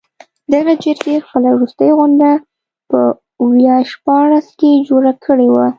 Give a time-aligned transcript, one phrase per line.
[0.53, 2.29] دغې جرګې خپله وروستۍ غونډه
[2.89, 2.99] په
[3.51, 5.67] ویا شپاړس کې جوړه کړې وه.